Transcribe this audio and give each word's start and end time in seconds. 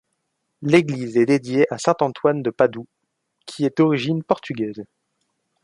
L'église 0.63 1.15
est 1.15 1.27
dédiée 1.27 1.71
à 1.71 1.77
Saint 1.77 1.93
Antoine 1.99 2.41
de 2.41 2.49
Padoue, 2.49 2.87
qui 3.45 3.65
est 3.65 3.77
d'origine 3.77 4.23
portugaise. 4.23 4.83